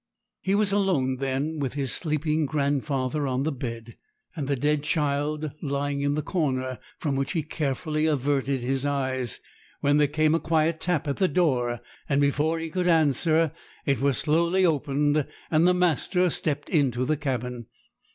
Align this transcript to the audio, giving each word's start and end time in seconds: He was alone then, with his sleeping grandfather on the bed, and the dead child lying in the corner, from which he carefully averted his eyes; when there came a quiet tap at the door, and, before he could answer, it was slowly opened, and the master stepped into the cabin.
He 0.41 0.55
was 0.55 0.71
alone 0.71 1.17
then, 1.17 1.59
with 1.59 1.73
his 1.73 1.93
sleeping 1.93 2.47
grandfather 2.47 3.27
on 3.27 3.43
the 3.43 3.51
bed, 3.51 3.97
and 4.35 4.47
the 4.47 4.55
dead 4.55 4.81
child 4.81 5.51
lying 5.61 6.01
in 6.01 6.15
the 6.15 6.23
corner, 6.23 6.79
from 6.97 7.15
which 7.15 7.33
he 7.33 7.43
carefully 7.43 8.07
averted 8.07 8.61
his 8.61 8.83
eyes; 8.83 9.39
when 9.79 9.97
there 9.97 10.07
came 10.07 10.33
a 10.33 10.39
quiet 10.39 10.79
tap 10.79 11.07
at 11.07 11.17
the 11.17 11.27
door, 11.27 11.81
and, 12.09 12.19
before 12.19 12.57
he 12.57 12.71
could 12.71 12.87
answer, 12.87 13.51
it 13.85 14.01
was 14.01 14.17
slowly 14.17 14.65
opened, 14.65 15.27
and 15.51 15.67
the 15.67 15.73
master 15.75 16.31
stepped 16.31 16.67
into 16.67 17.05
the 17.05 17.15
cabin. 17.15 17.67